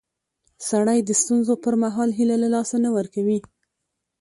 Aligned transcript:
سړی 0.69 0.99
د 1.03 1.09
ستونزو 1.21 1.53
پر 1.63 1.73
مهال 1.83 2.09
هیله 2.17 2.35
له 2.43 2.49
لاسه 2.55 2.75
نه 2.85 2.89
ورکوي 2.97 3.39